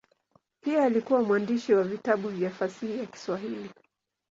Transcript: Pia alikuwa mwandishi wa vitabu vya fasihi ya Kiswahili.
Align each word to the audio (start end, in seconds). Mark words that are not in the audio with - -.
Pia 0.63 0.83
alikuwa 0.83 1.23
mwandishi 1.23 1.73
wa 1.73 1.83
vitabu 1.83 2.29
vya 2.29 2.49
fasihi 2.51 2.99
ya 2.99 3.05
Kiswahili. 3.05 3.71